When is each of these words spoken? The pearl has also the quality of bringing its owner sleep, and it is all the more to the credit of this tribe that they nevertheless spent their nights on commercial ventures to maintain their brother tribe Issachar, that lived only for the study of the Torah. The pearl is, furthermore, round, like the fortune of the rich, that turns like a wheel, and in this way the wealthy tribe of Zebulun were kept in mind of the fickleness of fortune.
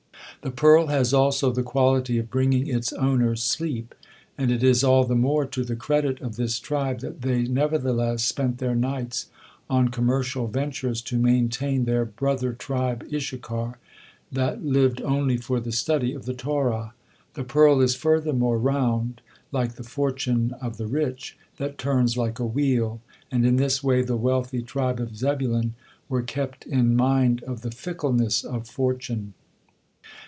The 0.43 0.49
pearl 0.49 0.87
has 0.87 1.13
also 1.13 1.51
the 1.51 1.61
quality 1.61 2.17
of 2.17 2.31
bringing 2.31 2.65
its 2.65 2.91
owner 2.93 3.35
sleep, 3.35 3.93
and 4.39 4.49
it 4.49 4.63
is 4.63 4.83
all 4.83 5.03
the 5.03 5.13
more 5.13 5.45
to 5.45 5.63
the 5.63 5.75
credit 5.75 6.19
of 6.19 6.35
this 6.35 6.57
tribe 6.59 7.01
that 7.01 7.21
they 7.21 7.43
nevertheless 7.43 8.23
spent 8.23 8.57
their 8.57 8.73
nights 8.73 9.27
on 9.69 9.89
commercial 9.89 10.47
ventures 10.47 11.03
to 11.03 11.19
maintain 11.19 11.85
their 11.85 12.05
brother 12.05 12.53
tribe 12.53 13.05
Issachar, 13.13 13.77
that 14.31 14.65
lived 14.65 14.99
only 15.03 15.37
for 15.37 15.59
the 15.59 15.71
study 15.71 16.11
of 16.15 16.25
the 16.25 16.33
Torah. 16.33 16.95
The 17.35 17.43
pearl 17.43 17.79
is, 17.79 17.93
furthermore, 17.93 18.57
round, 18.57 19.21
like 19.51 19.73
the 19.73 19.83
fortune 19.83 20.55
of 20.59 20.77
the 20.77 20.87
rich, 20.87 21.37
that 21.57 21.77
turns 21.77 22.17
like 22.17 22.39
a 22.39 22.47
wheel, 22.47 22.99
and 23.31 23.45
in 23.45 23.57
this 23.57 23.83
way 23.83 24.01
the 24.01 24.17
wealthy 24.17 24.63
tribe 24.63 24.99
of 24.99 25.15
Zebulun 25.15 25.75
were 26.09 26.23
kept 26.23 26.65
in 26.65 26.95
mind 26.95 27.43
of 27.43 27.61
the 27.61 27.69
fickleness 27.69 28.43
of 28.43 28.67
fortune. 28.67 29.35